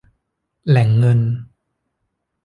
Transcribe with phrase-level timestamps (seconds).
[0.67, 1.19] แหล่งเงิน